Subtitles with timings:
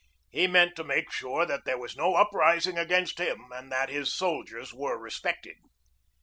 [0.31, 4.11] He meant to make sure that there was no uprising against him and that his
[4.11, 5.57] soldiers were respected.